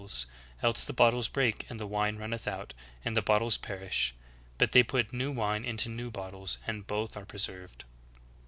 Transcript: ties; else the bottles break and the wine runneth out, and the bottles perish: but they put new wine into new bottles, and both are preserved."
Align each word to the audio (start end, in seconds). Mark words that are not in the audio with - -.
ties; 0.01 0.25
else 0.63 0.83
the 0.83 0.93
bottles 0.93 1.27
break 1.27 1.69
and 1.69 1.79
the 1.79 1.85
wine 1.85 2.17
runneth 2.17 2.47
out, 2.47 2.73
and 3.05 3.15
the 3.15 3.21
bottles 3.21 3.59
perish: 3.59 4.15
but 4.57 4.71
they 4.71 4.81
put 4.81 5.13
new 5.13 5.31
wine 5.31 5.63
into 5.63 5.89
new 5.89 6.09
bottles, 6.09 6.57
and 6.65 6.87
both 6.87 7.15
are 7.15 7.23
preserved." 7.27 7.85